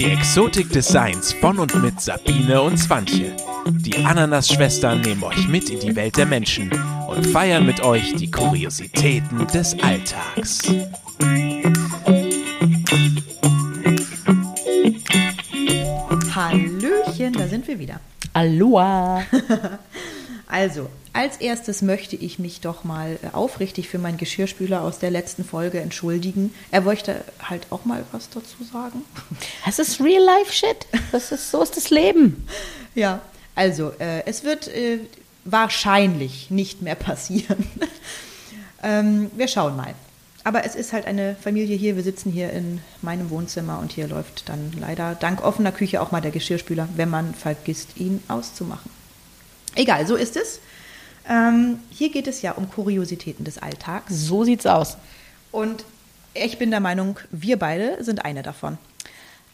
[0.00, 3.36] Die Exotik des Seins von und mit Sabine und Swantje.
[3.66, 6.72] Die Ananas-Schwestern nehmen euch mit in die Welt der Menschen
[7.06, 10.62] und feiern mit euch die Kuriositäten des Alltags.
[16.34, 18.00] Hallöchen, da sind wir wieder.
[18.32, 19.22] Aloha.
[20.60, 25.10] Also, als erstes möchte ich mich doch mal äh, aufrichtig für meinen Geschirrspüler aus der
[25.10, 26.54] letzten Folge entschuldigen.
[26.70, 29.02] Er wollte halt auch mal was dazu sagen.
[29.64, 30.86] Das ist Real Life Shit.
[31.12, 32.46] Das ist so ist das Leben.
[32.94, 33.22] Ja,
[33.54, 34.98] also äh, es wird äh,
[35.46, 37.66] wahrscheinlich nicht mehr passieren.
[38.82, 39.94] ähm, wir schauen mal.
[40.44, 41.96] Aber es ist halt eine Familie hier.
[41.96, 46.10] Wir sitzen hier in meinem Wohnzimmer und hier läuft dann leider dank offener Küche auch
[46.10, 48.99] mal der Geschirrspüler, wenn man vergisst, ihn auszumachen.
[49.74, 50.60] Egal, so ist es.
[51.28, 54.06] Ähm, hier geht es ja um Kuriositäten des Alltags.
[54.14, 54.96] So sieht's aus.
[55.52, 55.84] Und
[56.34, 58.78] ich bin der Meinung, wir beide sind eine davon.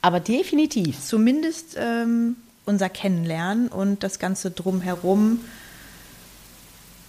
[0.03, 1.01] Aber definitiv.
[1.05, 5.41] Zumindest ähm, unser Kennenlernen und das Ganze drumherum.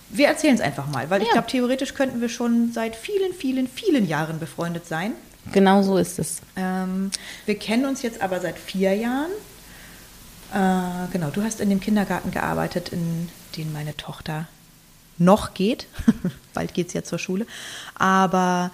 [0.10, 1.34] Wir erzählen es einfach mal, weil ich Ja.
[1.34, 5.12] glaube, theoretisch könnten wir schon seit vielen, vielen, vielen Jahren befreundet sein.
[5.52, 6.42] Genau so ist es.
[6.56, 7.12] Ähm,
[7.46, 9.32] wir kennen uns jetzt aber seit vier Jahren.
[10.54, 14.48] Äh, genau, du hast in dem Kindergarten gearbeitet, in den meine Tochter
[15.18, 15.88] noch geht.
[16.54, 17.46] Bald geht es ja zur Schule.
[17.96, 18.72] Aber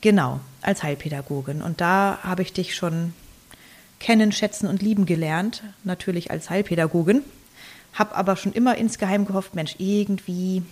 [0.00, 1.62] genau, als Heilpädagogin.
[1.62, 3.14] Und da habe ich dich schon
[4.00, 5.62] kennen, schätzen und lieben gelernt.
[5.84, 7.22] Natürlich als Heilpädagogin.
[7.94, 10.62] Hab aber schon immer insgeheim gehofft, Mensch, irgendwie,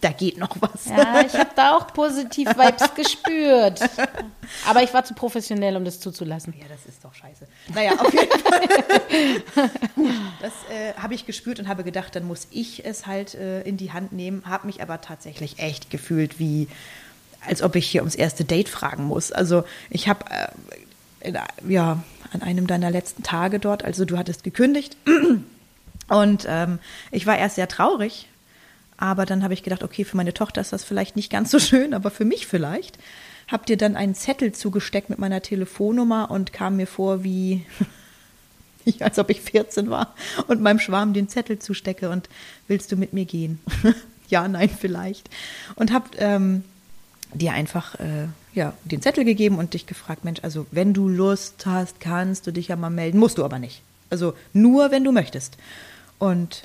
[0.00, 0.86] da geht noch was.
[0.86, 3.80] Ja, ich habe da auch positiv Vibes gespürt.
[4.66, 6.54] Aber ich war zu professionell, um das zuzulassen.
[6.58, 7.46] Ja, das ist doch scheiße.
[7.74, 9.70] Naja, auf jeden Fall.
[10.40, 13.76] Das äh, habe ich gespürt und habe gedacht, dann muss ich es halt äh, in
[13.76, 14.42] die Hand nehmen.
[14.46, 16.68] Habe mich aber tatsächlich echt gefühlt, wie
[17.46, 19.32] als ob ich hier ums erste Date fragen muss.
[19.32, 20.24] Also ich habe
[21.20, 21.32] äh,
[21.68, 24.96] ja an einem deiner letzten Tage dort, also du hattest gekündigt
[26.08, 26.78] und ähm,
[27.10, 28.28] ich war erst sehr traurig,
[29.00, 31.58] aber dann habe ich gedacht, okay, für meine Tochter ist das vielleicht nicht ganz so
[31.58, 32.98] schön, aber für mich vielleicht.
[33.48, 37.64] Hab dir dann einen Zettel zugesteckt mit meiner Telefonnummer und kam mir vor wie,
[38.84, 40.14] ich, als ob ich 14 war
[40.46, 42.28] und meinem Schwarm den Zettel zustecke und
[42.68, 43.58] willst du mit mir gehen?
[44.28, 45.30] ja, nein, vielleicht.
[45.74, 46.62] Und hab ähm,
[47.32, 51.64] dir einfach äh, ja, den Zettel gegeben und dich gefragt, Mensch, also wenn du Lust
[51.64, 53.82] hast, kannst du dich ja mal melden, musst du aber nicht.
[54.10, 55.56] Also nur, wenn du möchtest.
[56.18, 56.64] Und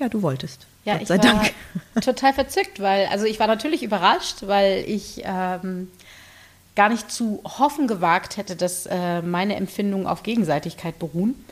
[0.00, 0.66] ja, du wolltest.
[0.84, 1.54] Ja, Gott ich sei war Dank.
[2.02, 5.90] total verzückt, weil, also ich war natürlich überrascht, weil ich ähm,
[6.74, 11.44] gar nicht zu hoffen gewagt hätte, dass äh, meine Empfindungen auf Gegenseitigkeit beruhen.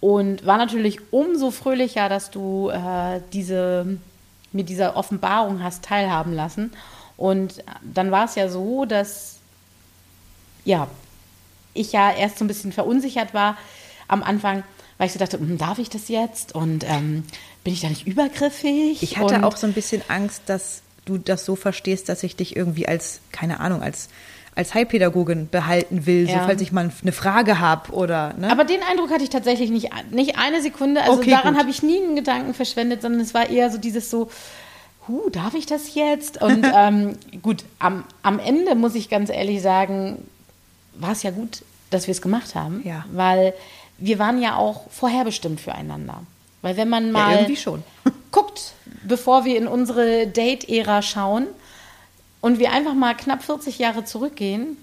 [0.00, 3.98] Und war natürlich umso fröhlicher, dass du äh, diese,
[4.50, 6.72] mir dieser Offenbarung hast teilhaben lassen.
[7.16, 9.36] Und dann war es ja so, dass
[10.64, 10.88] ja,
[11.74, 13.56] ich ja erst so ein bisschen verunsichert war
[14.08, 14.64] am Anfang,
[15.02, 16.54] weil ich so dachte, hm, darf ich das jetzt?
[16.54, 17.24] Und ähm,
[17.64, 19.02] bin ich da nicht übergriffig?
[19.02, 22.36] Ich hatte und, auch so ein bisschen Angst, dass du das so verstehst, dass ich
[22.36, 24.10] dich irgendwie als, keine Ahnung, als,
[24.54, 26.44] als Heilpädagogin behalten will, so Ja.
[26.44, 28.48] falls ich mal eine Frage habe oder, ne?
[28.48, 31.02] Aber den Eindruck hatte ich tatsächlich nicht, nicht eine Sekunde.
[31.02, 34.08] Also Okay, daran habe ich nie einen Gedanken verschwendet, sondern es war eher so dieses
[34.08, 34.30] so,
[35.08, 36.40] huh, darf ich das jetzt?
[36.40, 40.18] Und ähm, gut, am, am Ende muss ich ganz ehrlich sagen,
[40.94, 42.82] war es ja gut, dass wir es gemacht haben.
[42.84, 43.04] Ja.
[43.10, 43.52] Weil
[43.98, 46.22] wir waren ja auch vorherbestimmt füreinander.
[46.62, 47.82] Weil wenn man ja, mal irgendwie schon.
[48.32, 48.72] guckt,
[49.06, 51.46] bevor wir in unsere Date-Ära schauen
[52.40, 54.76] und wir einfach mal knapp 40 Jahre zurückgehen,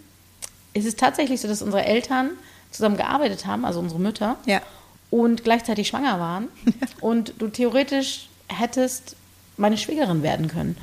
[0.73, 2.31] ist es tatsächlich so, dass unsere Eltern
[2.71, 4.61] zusammen gearbeitet haben, also unsere Mütter, Ja.
[5.09, 6.49] und gleichzeitig schwanger waren.
[7.01, 9.15] Und du theoretisch hättest
[9.57, 10.77] meine Schwägerin werden können.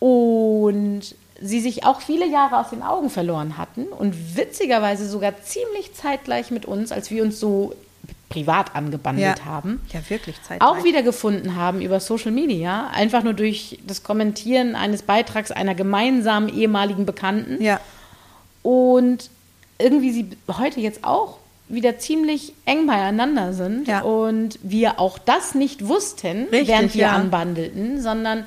[0.00, 5.94] Und sie sich auch viele Jahre aus den Augen verloren hatten und witzigerweise sogar ziemlich
[5.94, 7.74] zeitgleich mit uns, als wir uns so
[8.28, 9.44] privat angebandelt Ja.
[9.44, 10.60] haben, Ja, wirklich Zeit.
[10.60, 16.48] auch wiedergefunden haben über Social Media, einfach nur durch das Kommentieren eines Beitrags einer gemeinsamen
[16.48, 17.60] ehemaligen Bekannten.
[17.62, 17.80] Ja,
[18.62, 19.30] Und
[19.78, 21.38] irgendwie sie heute jetzt auch
[21.68, 24.00] wieder ziemlich eng beieinander sind Ja.
[24.02, 27.12] und wir auch das nicht wussten, Richtig, während wir ja.
[27.12, 28.46] anbandelten, sondern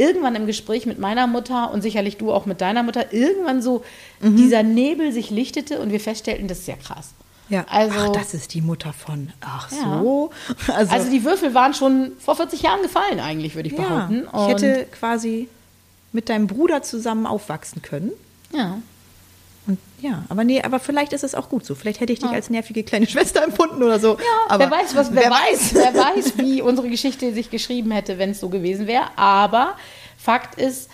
[0.00, 3.84] irgendwann im Gespräch mit meiner Mutter und sicherlich du auch mit deiner Mutter, irgendwann so
[4.20, 4.36] Mhm.
[4.36, 7.10] dieser Nebel sich lichtete und wir feststellten, das ist ja krass.
[7.48, 7.64] ja.
[7.68, 9.32] Also, Ach, das ist die Mutter von.
[9.40, 10.00] Ach Ja.
[10.02, 10.30] so.
[10.74, 14.26] Also, also die Würfel waren schon vor 40 Jahren gefallen, eigentlich, würde ich ja, behaupten.
[14.32, 15.48] ich hätte quasi
[16.12, 18.10] mit deinem Bruder zusammen aufwachsen können.
[18.52, 18.78] Ja.
[19.66, 21.74] Und ja, aber nee, aber vielleicht ist es auch gut so.
[21.74, 24.16] Vielleicht hätte ich dich als nervige kleine Schwester empfunden oder so.
[24.18, 28.18] Ja, aber wer weiß, was, wer, weiß, wer weiß, wie unsere Geschichte sich geschrieben hätte,
[28.18, 29.04] wenn es so gewesen wäre.
[29.16, 29.74] Aber
[30.18, 30.88] Fakt ist,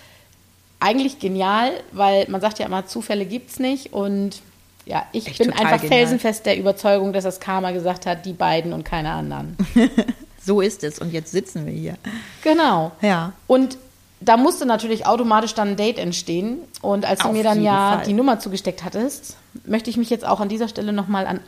[0.78, 3.92] eigentlich genial, weil man sagt ja immer, Zufälle gibt es nicht.
[3.94, 4.42] Und
[4.84, 5.88] Ja, ich Echt bin einfach genial.
[6.00, 9.56] felsenfest der Überzeugung, dass das Karma gesagt hat, die beiden und keine anderen.
[10.44, 11.00] So ist es.
[11.00, 11.96] Und jetzt sitzen wir hier.
[12.44, 12.92] genau.
[13.02, 13.32] Ja.
[13.48, 13.78] Und
[14.20, 16.58] da musste natürlich automatisch dann ein Date entstehen.
[16.80, 18.06] Und als du Auf mir dann ja Fall.
[18.06, 21.40] die Nummer zugesteckt hattest, möchte ich mich jetzt auch an dieser Stelle nochmal an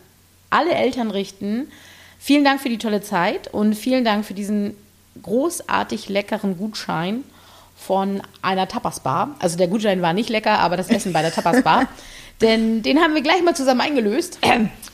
[0.50, 1.68] alle Eltern richten.
[2.18, 4.76] Vielen Dank für die tolle Zeit und vielen Dank für diesen
[5.22, 7.24] großartig leckeren Gutschein
[7.76, 9.36] von einer Tapasbar.
[9.38, 11.86] Also der Gutschein war nicht lecker, aber das Essen bei der Tapasbar.
[12.40, 14.38] Denn den haben wir gleich mal zusammen eingelöst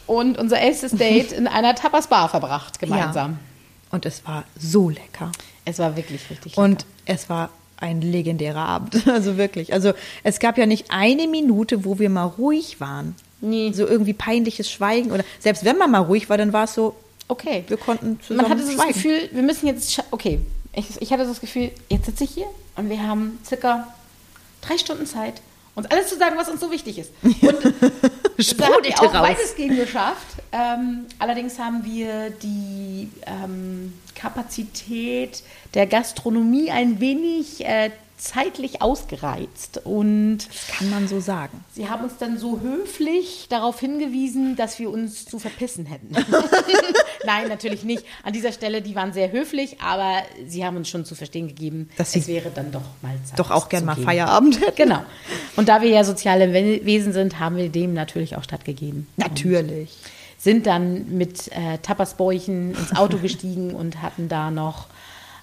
[0.06, 3.32] und unser erstes Date in einer Tapasbar verbracht gemeinsam.
[3.32, 3.38] Ja.
[3.91, 5.31] Und es war so lecker.
[5.65, 9.06] Es war wirklich richtig Und es war ein legendärer Abend.
[9.06, 9.73] Also wirklich.
[9.73, 9.93] Also
[10.23, 13.15] es gab ja nicht eine Minute, wo wir mal ruhig waren.
[13.41, 13.73] Nee.
[13.75, 16.94] So irgendwie peinliches Schweigen oder selbst wenn man mal ruhig war, dann war es so,
[17.29, 17.65] Okay.
[17.69, 18.87] wir konnten zusammen Man hatte so das.
[18.88, 20.41] Gefühl, wir müssen jetzt, okay,
[20.75, 23.88] ich, ich hatte das Gefühl, jetzt sitze ich hier und wir haben circa
[24.61, 25.41] drei Stunden Zeit,
[25.75, 27.11] uns alles zu sagen, was uns so wichtig ist.
[27.23, 29.29] Und das haben wir auch raus.
[29.29, 30.26] weitestgehend geschafft.
[30.53, 33.93] Ähm, allerdings haben wir die ähm,
[34.25, 35.43] Kapazität
[35.75, 40.38] der Gastronomie ein wenig äh, zeitlich ausgereizt und
[40.79, 41.62] Kann man so sagen.
[41.75, 46.15] Sie haben uns dann so höflich darauf hingewiesen, dass wir uns zu verpissen hätten.
[47.26, 48.05] Nein, natürlich nicht.
[48.23, 51.91] An dieser Stelle, die waren sehr höflich, aber sie haben uns schon zu verstehen gegeben,
[51.99, 53.38] Dass es wäre dann doch mal Zeit.
[53.38, 54.05] Doch auch gern mal gehen.
[54.05, 54.76] Feierabend hätten.
[54.76, 55.03] Genau.
[55.56, 59.06] Und da wir ja soziale We- Wesen sind, haben wir dem natürlich auch stattgegeben.
[59.17, 59.91] Natürlich.
[60.44, 64.88] Sind dann mit äh, Tapasbäuchen ins Auto gestiegen und hatten da noch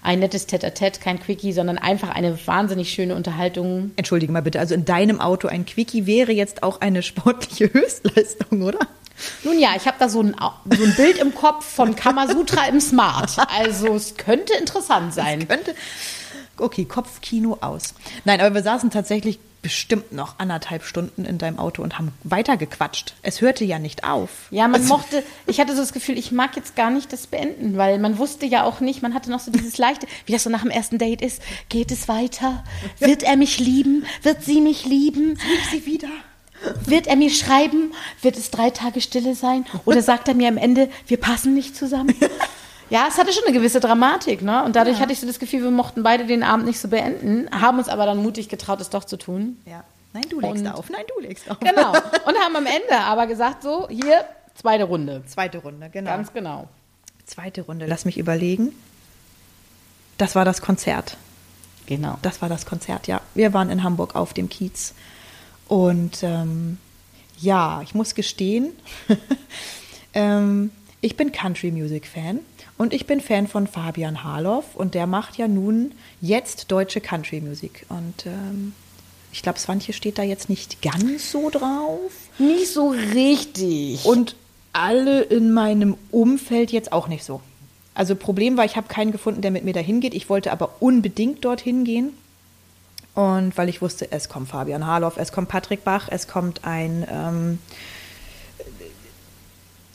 [0.03, 4.75] ein nettes Tête-à-Tête, kein Quickie, sondern einfach eine wahnsinnig schöne Unterhaltung Entschuldige mal bitte, also
[4.75, 8.80] in deinem Auto ein Quickie wäre jetzt auch eine sportliche Höchstleistung, oder?
[9.44, 10.36] Nun ja, ich habe da so ein,
[10.69, 13.38] so ein Bild im Kopf von Kamasutra im Smart.
[13.59, 15.47] Also es könnte interessant sein.
[15.47, 15.74] Könnte.
[16.57, 17.95] Okay, Kopfkino aus.
[18.24, 23.13] Nein, aber wir saßen tatsächlich bestimmt noch anderthalb Stunden in deinem Auto und haben weitergequatscht.
[23.22, 24.30] Es hörte ja nicht auf.
[24.50, 27.28] Ja, man Also- mochte, ich hatte so das Gefühl, ich mag jetzt gar nicht das
[27.28, 30.44] beenden, weil man wusste ja auch nicht, man hatte noch so dieses leichte, wie das
[30.44, 31.42] so nach dem ersten Date ist.
[31.69, 32.63] Geht es weiter?
[33.00, 34.06] Wird er mich lieben?
[34.24, 35.30] Wird sie mich lieben?
[35.36, 36.10] Lieb sie wieder.
[36.86, 37.92] Wird er mir schreiben?
[38.22, 39.66] Wird es drei Tage Stille sein?
[39.86, 42.16] Oder sagt er mir am Ende, wir passen nicht zusammen?
[42.92, 44.64] Ja, es hatte schon eine gewisse Dramatik, ne?
[44.66, 47.48] Und dadurch hatte ich so das Gefühl, wir mochten beide den Abend nicht so beenden,
[47.58, 49.58] haben uns aber dann mutig getraut, es doch zu tun.
[49.66, 49.84] Ja.
[50.14, 50.90] Nein, du legst Und- auf.
[50.90, 51.58] Nein, du legst auf.
[51.62, 51.92] Genau.
[52.26, 55.24] Und haben am Ende aber gesagt, so, hier, zweite Runde.
[55.26, 56.12] Zweite Runde, genau.
[56.12, 56.68] Ganz genau.
[57.26, 58.76] Zweite Runde, lass mich überlegen.
[60.18, 61.16] Das war das Konzert.
[61.86, 62.18] Genau.
[62.22, 63.22] Das war das Konzert, ja.
[63.36, 64.94] Wir waren in Hamburg auf dem Kiez.
[65.70, 66.78] Und ähm,
[67.40, 68.74] ja, ich muss gestehen,
[70.14, 72.39] ähm, ich bin Country Music Fan
[72.77, 77.42] und ich bin Fan von Fabian Harloff und der macht ja nun jetzt deutsche Country
[77.42, 77.86] Musik.
[77.89, 78.74] Und ähm,
[79.33, 82.12] ich glaube, Swantje steht da jetzt nicht ganz so drauf.
[82.38, 84.06] Nicht so richtig.
[84.06, 84.36] Und
[84.74, 87.42] alle in meinem Umfeld jetzt auch nicht so.
[87.94, 90.13] Also Problem war, ich habe keinen gefunden, der mit mir dahin geht.
[90.13, 92.13] Ich wollte aber unbedingt dorthin gehen.
[93.13, 97.06] Und weil ich wusste, es kommt Fabian Harloff, es kommt Patrick Bach, es kommt ein,
[97.12, 97.59] ähm,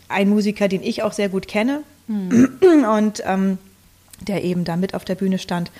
[0.08, 3.58] ein Musiker, den ich auch sehr gut kenne und ähm,
[4.20, 5.70] der eben da mit auf der Bühne stand.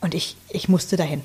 [0.00, 1.22] Und ich, ich musste dahin.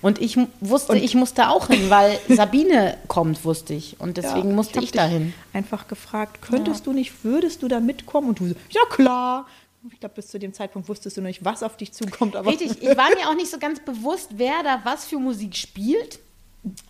[0.00, 4.00] Und ich wusste, ich musste auch hin, weil Sabine kommt, wusste ich.
[4.00, 5.34] Und deswegen Ja, musste ich dich dahin.
[5.52, 8.30] Einfach gefragt, könntest du nicht, würdest du da mitkommen?
[8.30, 9.46] Und du so, ja klar.
[9.92, 12.34] Ich glaube, bis zu dem Zeitpunkt wusstest du noch nicht, was auf dich zukommt.
[12.34, 15.54] Aber Richtig, ich war mir auch nicht so ganz bewusst, wer da was für Musik
[15.54, 16.18] spielt.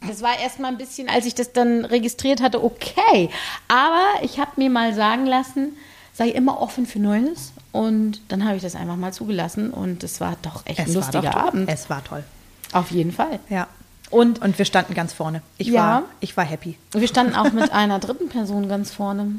[0.07, 3.31] Das war erst mal ein bisschen, als ich das dann registriert hatte, okay.
[3.69, 5.77] Aber ich habe mir mal sagen lassen,
[6.15, 7.53] sei immer offen für Neues.
[7.73, 9.71] Und dann habe ich das einfach mal zugelassen.
[9.71, 11.43] Und es war doch echt ein es war doch lustiger toll.
[11.49, 11.69] Abend.
[11.71, 12.25] Es war toll.
[12.73, 13.39] Auf jeden Fall.
[13.49, 13.67] Ja.
[14.11, 15.43] Und Und wir standen ganz vorne.
[15.59, 15.81] Ich, Ja.
[15.83, 16.79] war, ich war happy.
[16.93, 19.33] wir standen auch mit einer dritten Person ganz vorne.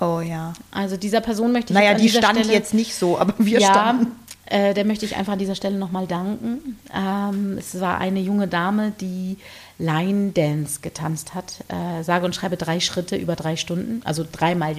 [0.00, 0.52] Oh ja.
[0.70, 3.70] Also dieser Person möchte ich Naja, die stand Stelle, jetzt nicht so, aber wir ja,
[3.70, 4.12] standen.
[4.50, 6.78] Äh, der möchte ich einfach an dieser Stelle nochmal danken.
[6.94, 9.38] Ähm, es war eine junge Dame, die
[9.78, 11.64] Line Dance getanzt hat.
[11.68, 14.76] Äh, sage und schreibe drei Schritte über drei Stunden, also dreimal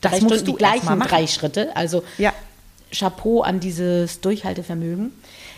[0.00, 1.76] Das drei musst Stunden, du die gleichen drei Schritte.
[1.76, 2.32] Also Ja.
[2.92, 5.12] Chapeau an dieses Durchhaltevermögen.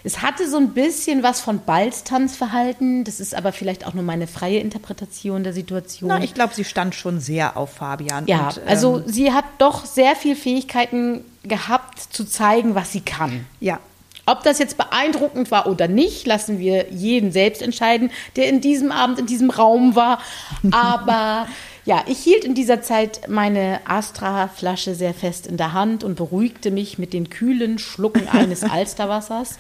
[0.05, 3.05] Es hatte so ein bisschen was von Balztanzverhalten.
[3.05, 6.09] Das ist aber vielleicht auch nur meine freie Interpretation der Situation.
[6.09, 8.27] Na, ich glaube, sie stand schon sehr auf Fabian.
[8.27, 13.01] Ja, Und, ähm, also sie hat doch sehr viel Fähigkeiten gehabt, zu zeigen, was sie
[13.01, 13.47] kann.
[13.61, 13.79] Ja.
[14.25, 18.93] Ob das jetzt beeindruckend war oder nicht, lassen wir jeden selbst entscheiden, der in diesem
[18.93, 20.21] Abend in diesem Raum war.
[20.71, 21.49] Aber
[21.85, 26.71] ja, ich hielt in dieser Zeit meine Astra-Flasche sehr fest in der Hand und beruhigte
[26.71, 29.59] mich mit den kühlen Schlucken eines Alsterwassers.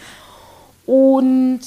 [0.86, 1.60] Und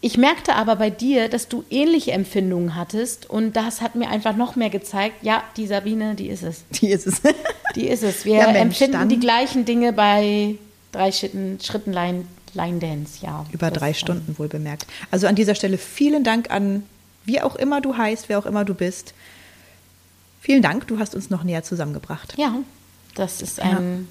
[0.00, 4.34] ich merkte aber bei dir, dass du ähnliche Empfindungen hattest und das hat mir einfach
[4.34, 6.64] noch mehr gezeigt, ja, die Sabine, die ist es.
[6.80, 7.20] Die ist es.
[7.76, 8.24] Die ist es.
[8.24, 10.56] Wir Ja, Mensch, empfinden dann- die gleichen Dinge bei
[10.90, 13.46] drei Schritten, Schritten Line, Line Dance, ja.
[13.52, 14.88] Über drei Stunden wohl bemerkt.
[15.12, 16.82] Also an dieser Stelle vielen Dank an
[17.26, 19.14] wie auch immer du heißt, wer auch immer du bist.
[20.40, 22.34] Vielen Dank, du hast uns noch näher zusammengebracht.
[22.38, 22.54] Ja,
[23.14, 24.08] das ist ein,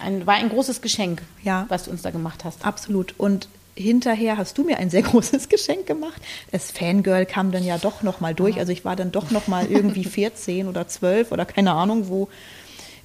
[0.00, 1.64] ein, war ein großes Geschenk, Ja.
[1.68, 2.64] was du uns da gemacht hast.
[2.64, 3.14] Absolut.
[3.18, 6.20] Und hinterher hast du mir ein sehr großes Geschenk gemacht.
[6.50, 8.58] Das Fangirl kam dann ja doch noch mal durch.
[8.58, 12.28] Also ich war dann doch noch mal irgendwie 14 oder 12 oder keine Ahnung, wo,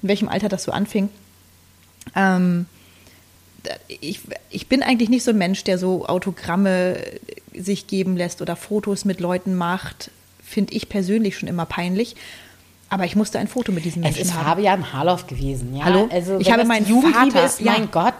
[0.02, 1.08] in welchem Alter das so anfing.
[2.14, 2.66] Ähm,
[3.88, 4.20] ich,
[4.50, 7.02] ich bin eigentlich nicht so ein Mensch, der so Autogramme
[7.54, 10.10] sich geben lässt oder Fotos mit Leuten macht.
[10.44, 12.14] Finde ich persönlich schon immer peinlich.
[12.90, 14.44] Aber ich musste ein Foto mit diesen Es Menschen ist haben.
[14.46, 15.84] Fabian Harloff gewesen, ja.
[15.84, 16.08] Hallo?
[16.10, 17.72] Also, Ich habe meinen Jugendliebe Vater- ist, ja.
[17.72, 18.14] mein Gott.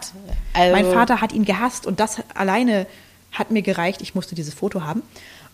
[0.53, 2.85] Also, Mein Vater hat ihn gehasst und das alleine
[3.31, 4.01] hat mir gereicht.
[4.01, 5.01] Ich musste dieses Foto haben.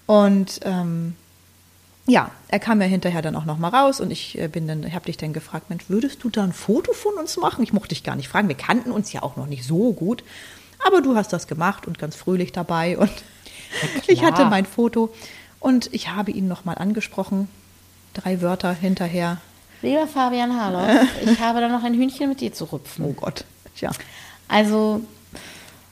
[0.05, 1.15] Und ähm,
[2.07, 4.93] ja, er kam ja hinterher dann auch noch mal raus und ich äh, bin dann,
[4.93, 7.63] habe dich dann gefragt, Mensch, würdest du da ein Foto von uns machen?
[7.63, 8.47] Ich mochte dich gar nicht fragen.
[8.47, 10.23] Wir kannten uns ja auch noch nicht so gut,
[10.85, 13.09] aber du hast das gemacht und ganz fröhlich dabei und
[14.07, 15.11] ich hatte mein Foto
[15.59, 17.47] und ich habe ihn noch mal angesprochen.
[18.15, 19.37] Drei Wörter hinterher.
[19.81, 23.05] Lieber Fabian Harloff, ich habe da noch ein Hühnchen mit dir zu rupfen.
[23.05, 23.43] Oh Gott,
[23.77, 23.91] tja.
[24.47, 25.01] Also,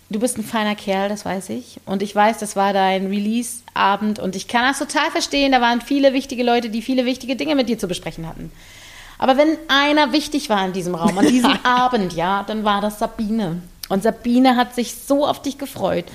[0.09, 1.79] du bist ein feiner Kerl, das weiß ich.
[1.85, 5.51] Und ich weiß, das war dein Release-Abend und ich kann das total verstehen.
[5.51, 8.51] Da waren viele wichtige Leute, die viele wichtige Dinge mit dir zu besprechen hatten.
[9.17, 12.99] Aber wenn einer wichtig war in diesem Raum, an diesem Abend, ja, dann war das
[12.99, 13.61] Sabine.
[13.89, 16.05] Und Sabine hat sich so auf dich gefreut.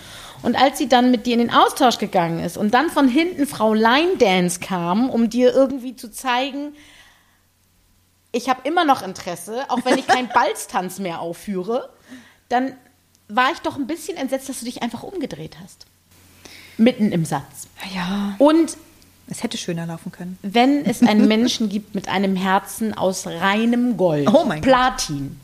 [0.43, 3.47] Und als sie dann mit dir in den Austausch gegangen ist und dann von hinten
[3.47, 6.75] Frau Line Dance kam, um dir irgendwie zu zeigen,
[8.33, 11.89] ich habe immer noch Interesse, auch wenn ich keinen Balztanz mehr aufführe,
[12.49, 12.73] dann
[13.29, 15.87] war ich doch ein bisschen entsetzt, dass du dich einfach umgedreht hast.
[16.77, 17.67] Mitten im Satz.
[17.95, 18.77] Ja, Und
[19.29, 20.39] es hätte schöner laufen können.
[20.43, 24.47] wenn es einen Menschen gibt mit einem Herzen aus reinem Gold, Oh.
[24.63, 25.39] Platin,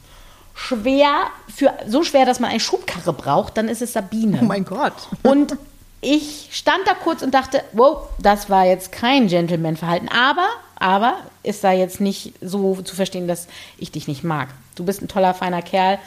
[0.54, 4.38] schwer, für, so schwer, dass man eine Schubkarre braucht, dann ist es Sabine.
[4.40, 4.94] Oh mein Gott.
[5.22, 5.56] Und
[6.00, 10.08] ich stand da kurz und dachte, wow, das war jetzt kein Gentleman-Verhalten.
[10.08, 14.48] Aber, aber es sei jetzt nicht so zu verstehen, dass ich dich nicht mag.
[14.74, 15.98] Du bist ein toller, feiner Kerl.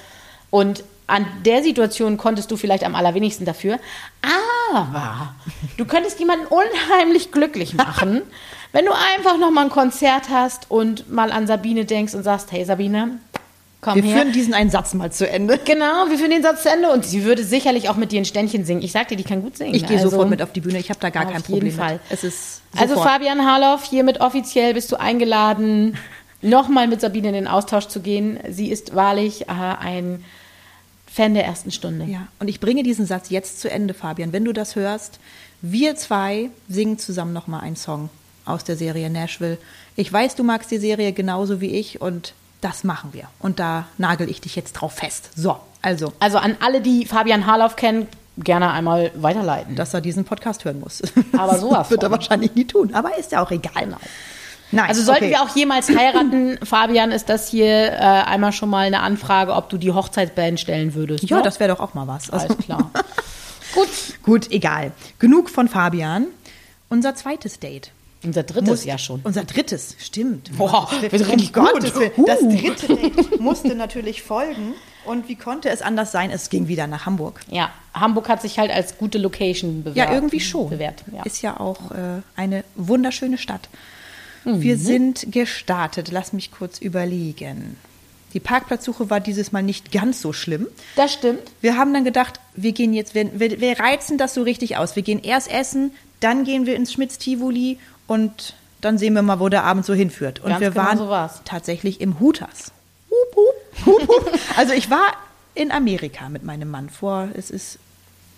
[0.51, 3.79] Und an der Situation konntest du vielleicht am allerwenigsten dafür.
[4.75, 5.33] Aber
[5.77, 8.21] du könntest jemanden unheimlich glücklich machen,
[8.73, 12.51] wenn du einfach noch mal ein Konzert hast und mal an Sabine denkst und sagst,
[12.51, 13.19] hey Sabine,
[13.81, 14.21] komm Wir her.
[14.21, 15.59] führen diesen einen Satz mal zu Ende.
[15.65, 18.25] Genau, wir führen den Satz zu Ende und sie würde sicherlich auch mit dir ein
[18.25, 18.81] Ständchen singen.
[18.81, 19.73] Ich sagte, die kann gut singen.
[19.75, 20.79] Ich gehe Also, sofort mit auf die Bühne.
[20.79, 21.93] Ich habe da gar auf kein jeden Problem Fall.
[21.93, 22.01] mit.
[22.09, 22.95] Es ist Also.
[23.01, 25.97] Fabian Harloff, hiermit offiziell bist du eingeladen,
[26.41, 28.39] nochmal mit Sabine in den Austausch zu gehen.
[28.49, 30.23] Sie ist wahrlich äh, ein
[31.11, 32.05] Fan der ersten Stunde.
[32.05, 34.33] Ja, und ich bringe diesen Satz jetzt zu Ende, Fabian.
[34.33, 35.19] Wenn du das hörst,
[35.61, 38.09] wir zwei singen zusammen noch mal einen Song
[38.45, 39.57] aus der Serie Nashville.
[39.95, 43.25] Ich weiß, du magst die Serie genauso wie ich und das machen wir.
[43.39, 45.29] Und da nagel ich dich jetzt drauf fest.
[45.35, 49.75] So, also, Also an alle, die Fabian Harloff kennen, gerne einmal weiterleiten.
[49.75, 51.01] dass er diesen Podcast hören muss.
[51.37, 52.93] Aber sowas Das wird er wahrscheinlich nie tun.
[52.93, 53.87] Aber ist ja auch egal.
[54.71, 55.33] Nice, Also sollten okay.
[55.33, 59.69] wir auch jemals heiraten, Fabian, ist das hier äh, einmal schon mal eine Anfrage, ob
[59.69, 61.23] du die Hochzeitsband stellen würdest.
[61.23, 61.43] Ja, ne?
[61.43, 62.29] das wäre doch auch mal was.
[62.29, 62.91] Also, alles klar.
[63.73, 63.89] Gut.
[64.23, 64.91] gut, egal.
[65.19, 66.27] Genug von Fabian.
[66.89, 67.91] Unser zweites Date.
[68.23, 69.21] Unser drittes Muss- ja schon.
[69.23, 70.55] Unser drittes, stimmt.
[70.57, 71.71] Boah, wir sind richtig gut.
[71.71, 71.93] Gottes.
[71.93, 74.73] Das dritte Date musste natürlich folgen.
[75.05, 76.31] Und wie konnte es anders sein?
[76.31, 77.39] Es ging wieder nach Hamburg.
[77.49, 80.09] Ja, Hamburg hat sich halt als gute Location bewährt.
[80.09, 80.69] Ja, irgendwie schon.
[80.69, 81.23] Bewährt, ja.
[81.23, 83.69] Ist ja auch äh, eine wunderschöne Stadt.
[84.43, 84.61] Mhm.
[84.61, 86.11] Wir sind gestartet.
[86.11, 87.77] Lass mich kurz überlegen.
[88.33, 90.67] Die Parkplatzsuche war dieses Mal nicht ganz so schlimm.
[90.97, 91.39] Das stimmt.
[91.61, 94.95] Wir haben dann gedacht, wir gehen jetzt, wir, wir, wir reizen das so richtig aus.
[94.97, 99.39] Wir gehen erst essen, dann gehen wir ins Schmitz Tivoli und dann sehen wir mal,
[99.39, 100.39] wo der Abend so hinführt.
[100.39, 102.71] Und Ganz wir genau waren so tatsächlich im Hutas.
[103.09, 104.39] Hup, hup, hup, hup.
[104.57, 105.13] Also ich war
[105.55, 107.79] in Amerika mit meinem Mann vor, es ist,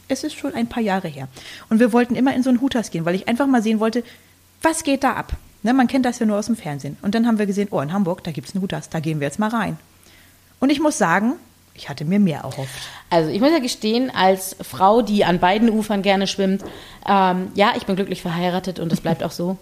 [0.08, 1.28] es ist schon ein paar Jahre her.
[1.70, 4.04] Und wir wollten immer in so ein Hutas gehen, weil ich einfach mal sehen wollte,
[4.62, 5.34] was geht da ab?
[5.62, 6.98] Ne, man kennt das ja nur aus dem Fernsehen.
[7.02, 9.20] Und dann haben wir gesehen, oh, in Hamburg, da gibt es einen Hutas, da gehen
[9.20, 9.78] wir jetzt mal rein.
[10.60, 11.34] Und ich muss sagen,
[11.74, 12.70] ich hatte mir mehr erhofft.
[13.10, 16.64] Also ich muss ja gestehen, als Frau, die an beiden Ufern gerne schwimmt,
[17.08, 19.58] ähm, ja, ich bin glücklich verheiratet und das bleibt auch so.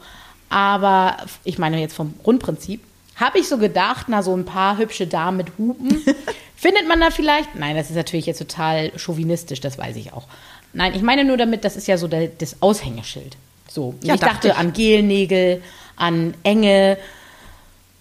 [0.50, 2.82] Aber ich meine jetzt vom Grundprinzip,
[3.16, 6.04] habe ich so gedacht, na so ein paar hübsche Damen mit Hupen,
[6.56, 7.56] findet man da vielleicht?
[7.56, 10.28] Nein, das ist natürlich jetzt total chauvinistisch, das weiß ich auch.
[10.74, 13.36] Nein, ich meine nur damit, das ist ja so der, das Aushängeschild.
[13.68, 14.56] So, Ja, ich dachte dachte ich.
[14.56, 15.62] an Gelnägel,
[15.96, 16.98] an Enge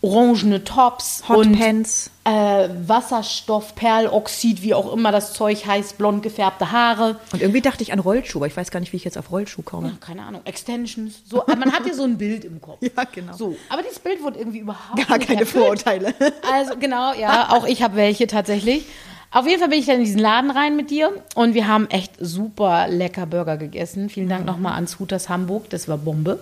[0.07, 2.11] orangene Tops Hotpants.
[2.25, 7.19] äh, Wasserstoffperloxid, wie auch immer das Zeug heißt, blond gefärbte Haare.
[7.33, 9.31] Und irgendwie dachte ich an Rollschuh, aber ich weiß gar nicht, wie ich jetzt auf
[9.31, 9.97] Rollschuh komme.
[10.01, 11.23] Keine Ahnung, Extensions.
[11.29, 12.79] So, man hat ja so ein Bild im Kopf.
[12.97, 13.33] Ja, genau.
[13.35, 15.65] So, aber dieses Bild wurde irgendwie überhaupt Gar keine erfüllt.
[15.65, 16.15] Vorurteile.
[16.53, 18.85] Also genau, ja, auch ich habe welche tatsächlich.
[19.33, 21.89] Auf jeden Fall bin ich dann in diesen Laden rein mit dir und wir haben
[21.91, 24.09] echt super lecker Burger gegessen.
[24.09, 26.39] Vielen Dank nochmal ans Hooters Hamburg, das war Bombe.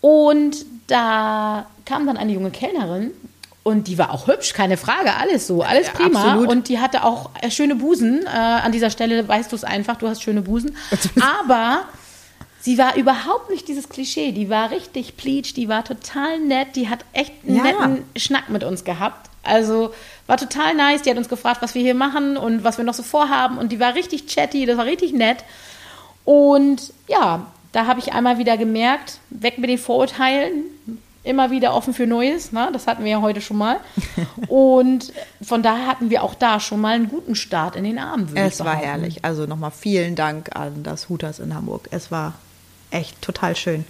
[0.00, 3.12] Und da kam dann eine junge Kellnerin
[3.62, 6.22] und die war auch hübsch, keine Frage, alles so, alles Ja, prima.
[6.24, 6.48] absolut.
[6.50, 8.24] Und die hatte auch äh, schöne Busen.
[8.26, 10.76] Äh, an dieser Stelle weißt du es einfach, du hast schöne Busen.
[11.40, 11.84] Aber
[12.60, 14.30] sie war überhaupt nicht dieses Klischee.
[14.32, 17.62] Die war richtig pleatsch, die war total nett, die hat echt einen Ja.
[17.64, 19.30] netten Schnack mit uns gehabt.
[19.42, 19.92] Also
[20.28, 21.02] war total nice.
[21.02, 23.58] Die hat uns gefragt, was wir hier machen und was wir noch so vorhaben.
[23.58, 25.38] Und die war richtig chatty, das war richtig nett.
[26.24, 30.64] Und ja, da habe ich einmal wieder gemerkt, weg mit den Vorurteilen,
[31.26, 32.52] immer wieder offen für Neues.
[32.52, 32.70] Ne?
[32.72, 33.78] Das hatten wir ja heute schon mal.
[34.48, 38.30] Und von daher hatten wir auch da schon mal einen guten Start in den Abend.
[38.34, 39.24] Es war herrlich.
[39.24, 41.88] Also nochmal vielen Dank an das Hooters in Hamburg.
[41.90, 42.34] Es war
[42.90, 43.84] echt total schön.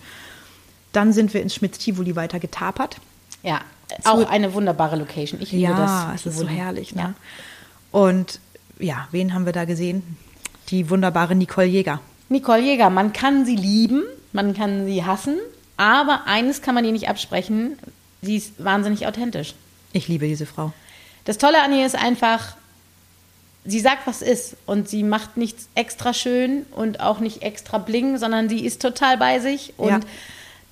[0.92, 2.96] Dann sind wir ins Schmitz-Tivoli weiter getapert.
[3.42, 3.60] Ja,
[4.04, 5.40] auch eine wunderbare Location.
[5.40, 6.22] Ich liebe Ja, das.
[6.26, 6.94] es ist so herrlich.
[6.94, 7.02] Ne?
[7.02, 7.14] Ja.
[7.92, 8.40] Und
[8.78, 10.16] ja, wen haben wir da gesehen?
[10.70, 12.00] Die wunderbare Nicole Jäger.
[12.28, 14.02] Nicole Jäger, man kann sie lieben,
[14.32, 15.36] man kann sie hassen,
[15.76, 17.78] aber eines kann man ihr nicht absprechen,
[18.22, 19.54] sie ist wahnsinnig authentisch.
[19.92, 20.72] Ich liebe diese Frau.
[21.24, 22.56] Das Tolle an ihr ist einfach,
[23.64, 28.18] sie sagt, was ist und sie macht nichts extra schön und auch nicht extra bling,
[28.18, 30.00] sondern sie ist total bei sich und Ja.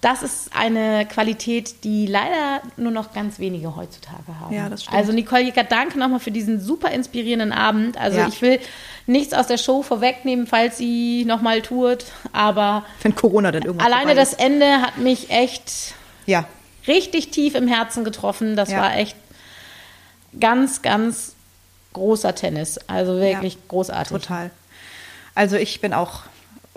[0.04, 4.54] Das ist eine Qualität, die leider nur noch ganz wenige heutzutage haben.
[4.54, 4.96] Ja, das stimmt.
[4.96, 7.96] Also Nicole Jäger, danke nochmal für diesen super inspirierenden Abend.
[7.96, 8.28] Also Ja.
[8.28, 8.60] ich will
[9.06, 14.14] nichts aus der Show vorwegnehmen, falls sie nochmal tourt, aber Wenn Corona dann irgendwann alleine
[14.14, 14.34] das.
[14.34, 15.94] Ende hat mich echt
[16.26, 16.44] Ja,
[16.86, 18.56] richtig tief im Herzen getroffen.
[18.56, 18.80] Das Ja.
[18.82, 19.16] war echt
[20.38, 21.34] ganz, ganz
[21.92, 22.78] großer Tennis.
[22.88, 24.10] Also wirklich großartig.
[24.12, 24.50] total.
[25.34, 26.22] Also ich bin auch,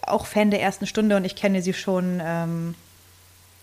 [0.01, 2.75] auch Fan der ersten Stunde und ich kenne sie schon ähm,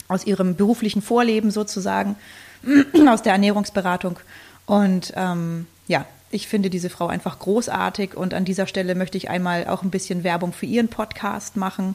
[0.09, 2.17] aus ihrem beruflichen Vorleben sozusagen,
[3.09, 4.19] aus der Ernährungsberatung.
[4.67, 9.31] Und ähm, ja, ich finde diese Frau einfach großartig und an dieser Stelle möchte ich
[9.31, 11.95] einmal auch ein bisschen Werbung für ihren Podcast machen.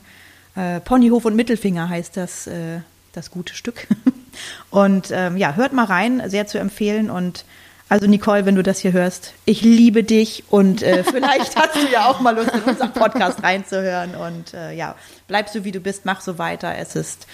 [0.56, 2.80] Äh, Ponyhof und Mittelfinger heißt das, äh,
[3.14, 3.88] das gute Stück.
[4.70, 7.10] Und ähm, ja, hört mal rein, sehr zu empfehlen.
[7.10, 7.44] Und
[7.90, 11.92] also Nicole, wenn du das hier hörst, ich liebe dich und äh, vielleicht hast du
[11.92, 14.16] ja auch mal Lust, in unseren Podcast reinzuhören.
[14.16, 14.96] Und äh, ja,
[15.28, 16.78] bleib so wie du bist, mach so weiter.
[16.78, 17.26] Es ist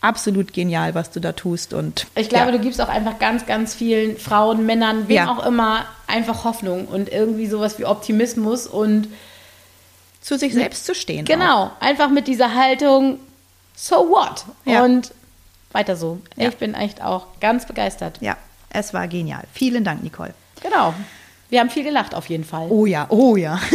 [0.00, 1.72] absolut genial, was du da tust.
[1.72, 5.30] Und Ich glaube, ja, du gibst auch einfach ganz, ganz vielen Frauen, Männern, wem Ja.
[5.32, 9.08] auch immer, einfach Hoffnung und irgendwie sowas wie Optimismus und
[10.20, 11.24] zu sich selbst zu stehen.
[11.24, 11.30] Auch.
[11.30, 13.18] genau, einfach mit dieser Haltung,
[13.74, 14.44] so what?
[14.64, 14.84] Ja.
[14.84, 15.12] Und
[15.72, 16.20] weiter so.
[16.36, 18.18] Ich bin echt auch ganz begeistert.
[18.20, 18.36] Ja,
[18.70, 19.44] es war genial.
[19.52, 20.34] Vielen Dank, Nicole.
[20.62, 20.94] Genau.
[21.50, 22.66] Wir haben viel gelacht auf jeden Fall.
[22.70, 23.58] Oh ja, oh ja.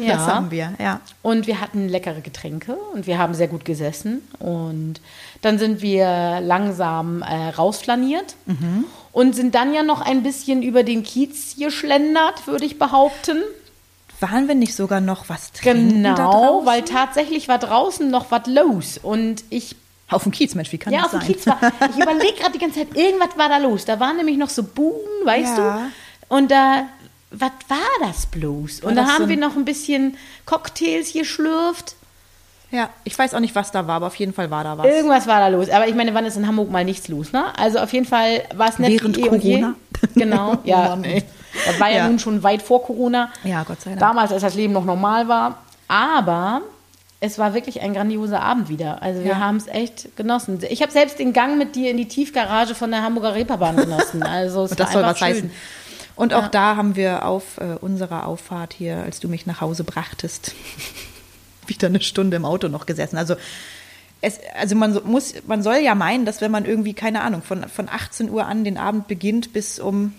[0.00, 0.14] Ja.
[0.16, 1.00] Das haben wir, ja.
[1.22, 4.22] Und wir hatten leckere Getränke und wir haben sehr gut gesessen.
[4.38, 4.94] Und
[5.42, 8.84] dann sind wir langsam äh, rausflaniert Mhm.
[9.12, 13.38] und sind dann ja noch ein bisschen über den Kiez geschlendert, würde ich behaupten.
[14.20, 18.46] Waren wir nicht sogar noch was trinken da Genau, weil tatsächlich war draußen noch was
[18.46, 18.98] los.
[19.02, 19.74] Und ich,
[20.08, 21.32] Auf dem Kiez, Mensch, wie kann ja, das auf dem sein?
[21.34, 21.58] Kiez war,
[21.90, 23.84] ich überlege gerade die ganze Zeit, irgendwas war da los.
[23.84, 25.88] Da waren nämlich noch so Buden, weißt Ja.
[26.28, 26.34] du?
[26.36, 26.84] Und da,
[27.32, 28.82] was war das bloß?
[28.82, 30.16] War Und da das so haben wir noch ein bisschen
[30.46, 31.94] Cocktails geschlürft.
[32.70, 34.86] Ja, ich weiß auch nicht, was da war, aber auf jeden Fall war da was.
[34.86, 35.68] Irgendwas war da los.
[35.68, 37.44] Aber ich meine, wann ist in Hamburg mal nichts los, ne?
[37.58, 39.28] Also auf jeden Fall war es nett Während wie eh.
[39.60, 39.74] Corona?
[40.14, 40.88] Genau, Oh ja.
[40.96, 41.04] Mann,
[41.66, 42.08] das war ja, Ja.
[42.08, 43.30] nun schon weit vor Corona.
[43.44, 44.00] Ja, Gott sei Dank.
[44.00, 45.58] Damals, als das Leben noch normal war.
[45.86, 46.62] Aber
[47.20, 49.02] es war wirklich ein grandioser Abend wieder.
[49.02, 49.38] Also wir Ja.
[49.38, 50.58] haben es echt genossen.
[50.70, 54.22] Ich habe selbst den Gang mit dir in die Tiefgarage von der Hamburger Reeperbahn genossen.
[54.22, 55.28] Also es Und war das soll einfach was schön.
[55.36, 55.50] heißen.
[56.22, 59.82] Und auch da haben wir auf äh, unserer Auffahrt hier, als du mich nach Hause
[59.82, 60.54] brachtest,
[61.66, 63.16] wieder eine Stunde im Auto noch gesessen.
[63.16, 63.34] Also
[64.20, 67.68] es, also man muss, man soll ja meinen, dass wenn man irgendwie, keine Ahnung, von,
[67.68, 70.14] von 18 Uhr an den Abend beginnt bis um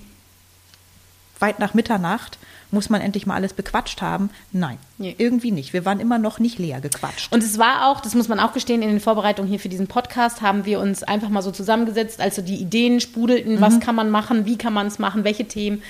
[1.40, 2.38] weit nach Mitternacht,
[2.74, 4.30] muss man endlich mal alles bequatscht haben.
[4.52, 5.16] Nein, Nee.
[5.18, 5.72] irgendwie nicht.
[5.74, 7.32] Wir waren immer noch nicht leer gequatscht.
[7.32, 9.88] Und es war auch, das muss man auch gestehen, in den Vorbereitungen hier für diesen
[9.88, 13.62] Podcast haben wir uns einfach mal so zusammengesetzt, als so die Ideen sprudelten, Mhm.
[13.62, 15.82] was kann man machen, wie kann man es machen, welche Themen.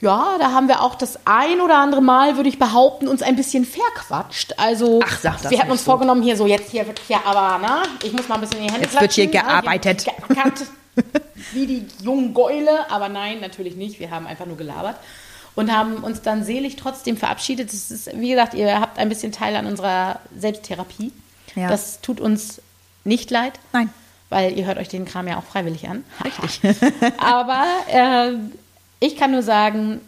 [0.00, 3.36] Ja, da haben wir auch das ein oder andere Mal, würde ich behaupten, uns ein
[3.36, 4.52] bisschen verquatscht.
[4.58, 5.90] Also, Ach, sag das wir hatten uns so.
[5.92, 7.82] vorgenommen, hier so, jetzt hier wird hier aber, ne?
[8.02, 10.04] Ich muss mal ein bisschen in die Hände Jetzt wird hier klatschen, gearbeitet.
[10.28, 10.62] Geackert,
[11.52, 13.98] wie die jungen Gäule, aber nein, natürlich nicht.
[13.98, 14.96] Wir haben einfach nur gelabert
[15.54, 17.72] und haben uns dann selig trotzdem verabschiedet.
[17.72, 21.12] Das ist, wie gesagt, ihr habt ein bisschen Teil an unserer Selbsttherapie.
[21.54, 21.68] Ja.
[21.68, 22.60] Das tut uns
[23.04, 23.60] nicht leid.
[23.72, 23.90] Nein.
[24.30, 26.04] weil ihr hört euch den Kram ja auch freiwillig an.
[26.24, 26.60] Richtig.
[27.18, 28.32] Aber äh,
[29.00, 30.00] ich kann nur sagen,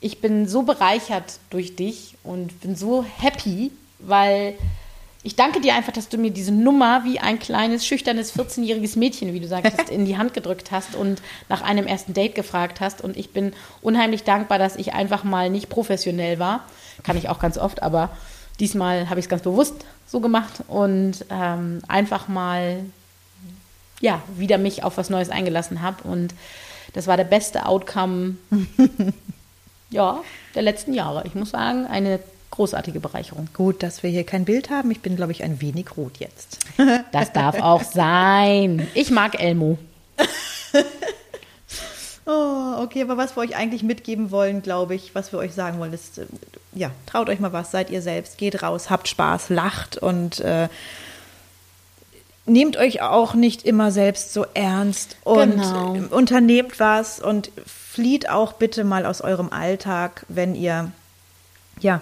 [0.00, 4.54] ich bin so bereichert durch dich und bin so happy, weil
[5.24, 9.32] ich danke dir einfach, dass du mir diese Nummer wie ein kleines, schüchternes 14-jähriges Mädchen,
[9.32, 13.00] wie du sagtest, in die Hand gedrückt hast und nach einem ersten Date gefragt hast.
[13.00, 16.66] Und ich bin unheimlich dankbar, dass ich einfach mal nicht professionell war.
[17.02, 18.10] Kann ich auch ganz oft, aber
[18.60, 19.74] diesmal habe ich es ganz bewusst
[20.06, 22.84] so gemacht und ähm, einfach mal
[24.00, 26.06] ja, wieder mich auf was Neues eingelassen habe.
[26.06, 26.34] Und
[26.92, 28.36] das war der beste Outcome
[29.88, 30.20] ja,
[30.54, 31.26] der letzten Jahre.
[31.26, 32.20] Ich muss sagen, eine
[32.54, 33.48] großartige Bereicherung.
[33.52, 34.90] Gut, dass wir hier kein Bild haben.
[34.90, 36.58] Ich bin, glaube ich, ein wenig rot jetzt.
[37.12, 38.86] Das darf auch sein.
[38.94, 39.78] Ich mag Elmo.
[42.26, 45.78] Oh, okay, aber was wir euch eigentlich mitgeben wollen, glaube ich, was wir euch sagen
[45.78, 46.24] wollen, ist, äh,
[46.72, 50.68] ja, traut euch mal was, seid ihr selbst, geht raus, habt Spaß, lacht und äh,
[52.46, 55.96] nehmt euch auch nicht immer selbst so ernst und Genau.
[56.10, 60.92] unternehmt was und flieht auch bitte mal aus eurem Alltag, wenn ihr,
[61.80, 62.00] ja,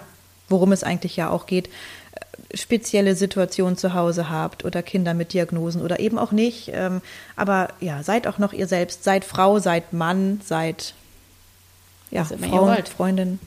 [0.53, 5.33] worum es eigentlich ja auch geht, äh, spezielle Situationen zu Hause habt oder Kinder mit
[5.33, 6.69] Diagnosen oder eben auch nicht.
[6.73, 7.01] Ähm,
[7.35, 10.93] aber ja, seid auch noch ihr selbst, seid Frau, seid Mann, seid
[12.11, 12.75] ja, Frau.
[12.95, 13.39] Freundin,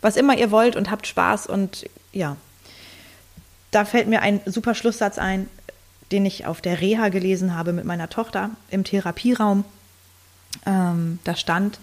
[0.00, 2.36] was immer ihr wollt und habt Spaß und ja.
[3.70, 5.48] Da fällt mir ein super Schlusssatz ein,
[6.10, 9.64] den ich auf der Reha gelesen habe mit meiner Tochter im Therapieraum.
[10.64, 11.78] Ähm, da stand,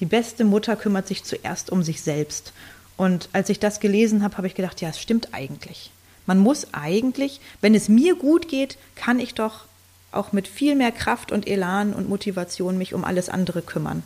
[0.00, 2.52] die beste Mutter kümmert sich zuerst um sich selbst.
[2.98, 5.90] Und als ich das gelesen habe, habe ich gedacht, ja, es stimmt eigentlich.
[6.26, 9.64] Man muss eigentlich, wenn es mir gut geht, kann ich doch
[10.12, 14.02] auch mit viel mehr Kraft und Elan und Motivation mich um alles andere kümmern.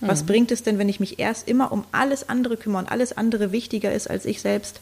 [0.00, 3.16] Was bringt es denn, wenn ich mich erst immer um alles andere kümmere und alles
[3.16, 4.80] andere wichtiger ist als ich selbst?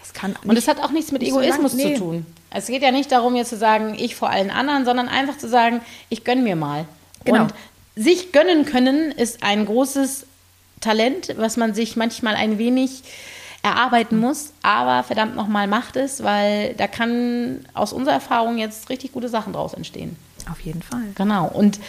[0.00, 1.94] Das kann Und es hat auch nichts mit nicht so Egoismus lang- nee.
[1.94, 2.26] zu tun.
[2.50, 5.48] Es geht ja nicht darum, jetzt zu sagen, ich vor allen anderen, sondern einfach zu
[5.48, 6.86] sagen, ich gönne mir mal.
[7.24, 7.42] Genau.
[7.42, 7.54] Und
[7.96, 10.26] sich gönnen können ist ein großes
[10.80, 13.02] Talent, was man sich manchmal ein wenig
[13.62, 19.12] erarbeiten muss, aber verdammt nochmal macht es, weil da kann aus unserer Erfahrung jetzt richtig
[19.12, 20.16] gute Sachen draus entstehen.
[20.50, 21.02] Auf jeden Fall.
[21.16, 21.48] Genau.
[21.48, 21.80] Und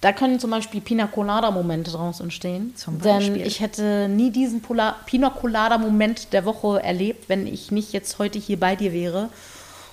[0.00, 2.74] da können zum Beispiel Pina Colada-Momente draus entstehen.
[2.76, 3.46] Zum Denn Beispiel.
[3.46, 8.38] ich hätte nie diesen Pola- Pina Colada-Moment der Woche erlebt, wenn ich nicht jetzt heute
[8.38, 9.28] hier bei dir wäre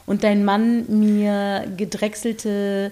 [0.09, 2.91] und dein Mann mir gedrechselte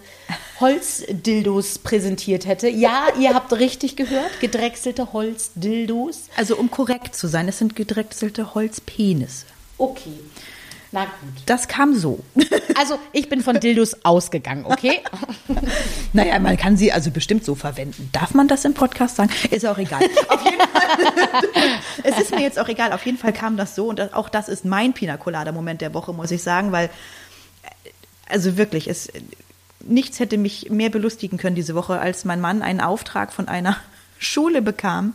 [0.60, 2.69] Holzdildos präsentiert hätte.
[2.69, 6.25] Ja, ihr habt richtig gehört, gedrechselte Holzdildos.
[6.38, 9.47] Also um korrekt zu sein, es sind gedrechselte Holzpenisse.
[9.80, 10.19] Okay.
[10.91, 11.43] Na gut.
[11.45, 12.23] Das kam so.
[12.80, 15.00] Also, ich bin von Dildos ausgegangen, okay?
[16.13, 18.10] Naja, man kann sie also bestimmt so verwenden.
[18.12, 19.32] Darf man das im Podcast sagen?
[19.50, 20.02] Ist auch egal.
[20.28, 21.80] Auf jeden Fall.
[22.04, 22.93] es ist mir jetzt auch egal.
[22.93, 25.95] Auf jeden Fall kam das so und auch das ist mein Pina Colada Moment der
[25.95, 27.89] Woche, muss ich sagen, weil äh,
[28.30, 29.12] also wirklich, es
[29.84, 33.78] nichts hätte mich mehr belustigen können diese Woche, als mein Mann einen Auftrag von einer
[34.19, 35.13] Schule bekam,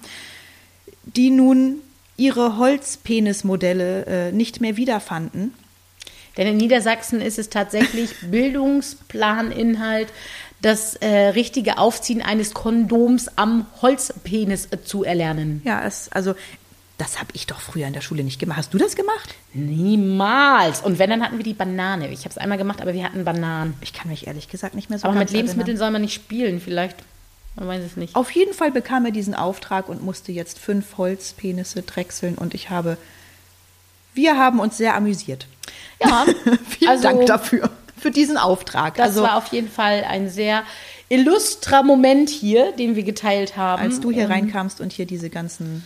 [1.04, 1.76] die nun
[2.16, 5.54] ihre Holzpenismodelle äh, nicht mehr wiederfanden.
[6.36, 10.08] Denn in Niedersachsen ist es tatsächlich Bildungsplaninhalt,
[10.60, 15.60] das äh, richtige Aufziehen eines Kondoms am Holzpenis äh, zu erlernen.
[15.64, 16.34] Ja, es, also
[16.98, 18.58] das habe ich doch früher in der Schule nicht gemacht.
[18.58, 19.34] Hast du das gemacht?
[19.54, 20.82] Niemals.
[20.82, 22.08] Und wenn, dann hatten wir die Banane.
[22.12, 23.74] Ich habe es einmal gemacht, aber wir hatten Bananen.
[23.80, 25.78] Ich kann mich ehrlich gesagt nicht mehr so Aber mit Lebensmitteln erinnern.
[25.78, 26.96] soll man nicht spielen, vielleicht.
[27.56, 28.14] Man weiß es nicht.
[28.14, 32.70] Auf jeden Fall bekam er diesen Auftrag und musste jetzt fünf Holzpenisse drechseln und ich
[32.70, 32.96] habe,
[34.14, 35.46] wir haben uns sehr amüsiert.
[36.02, 36.24] Ja,
[36.68, 38.96] Vielen also, Dank dafür, für diesen Auftrag.
[38.96, 40.62] Das also war auf jeden Fall ein sehr
[41.08, 43.82] illustrer Moment hier, den wir geteilt haben.
[43.82, 45.84] als du hier Und- reinkamst und hier diese ganzen,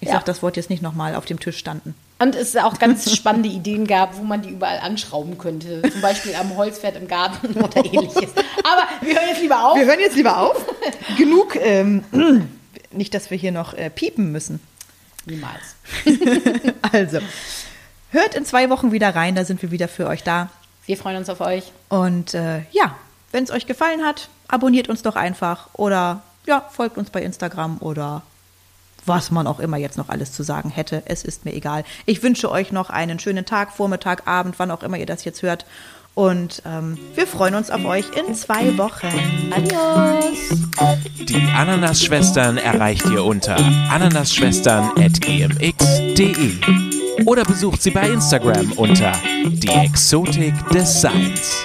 [0.00, 0.14] ich Ja.
[0.14, 1.94] sag das Wort jetzt nicht nochmal, auf dem Tisch standen.
[2.18, 5.82] Und es auch ganz spannende Ideen gab, wo man die überall anschrauben könnte.
[5.90, 8.30] Zum Beispiel am Holzpferd im Garten oder ähnliches.
[8.62, 9.76] Aber wir hören jetzt lieber auf.
[9.76, 10.64] Wir hören jetzt lieber auf.
[11.18, 12.04] Genug, ähm,
[12.92, 14.60] nicht, dass wir hier noch äh, piepen müssen.
[15.26, 15.76] Niemals.
[16.92, 17.20] Also,
[18.10, 20.50] hört in zwei Wochen wieder rein, da sind wir wieder für euch da.
[20.84, 21.72] Wir freuen uns auf euch.
[21.88, 22.96] Und äh, ja,
[23.30, 27.78] wenn es euch gefallen hat, abonniert uns doch einfach oder ja, folgt uns bei Instagram
[27.80, 28.22] oder
[29.06, 31.02] was man auch immer jetzt noch alles zu sagen hätte.
[31.06, 31.84] Es ist mir egal.
[32.06, 35.42] Ich wünsche euch noch einen schönen Tag, Vormittag, Abend, wann auch immer ihr das jetzt
[35.42, 35.64] hört.
[36.14, 39.08] Und ähm, wir freuen uns auf euch in zwei Wochen.
[39.50, 40.60] Adios.
[41.20, 43.56] Die Ananas-Schwestern erreicht ihr unter
[43.90, 46.52] ananasschwestern.gmx.de
[47.24, 49.12] oder besucht sie bei Instagram unter
[49.44, 51.64] die Exotik des Seins.